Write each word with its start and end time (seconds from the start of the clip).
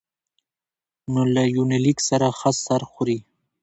نو 1.13 1.21
له 1.35 1.43
يونليک 1.55 1.97
سره 2.09 2.27
ښه 2.39 2.51
سر 2.65 2.81
خوري 2.91 3.19